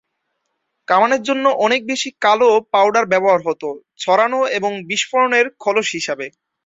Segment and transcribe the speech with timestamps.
[0.87, 3.67] কামানের জন্য অনেক বেশি কালো পাউডার ব্যবহার হতো,
[3.99, 6.25] ছড়ানো এবং বিস্ফোরণের খোলস হিসেবে।